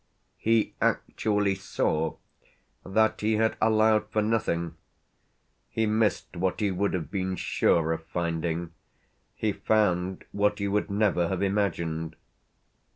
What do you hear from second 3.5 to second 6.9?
allowed for nothing; he missed what he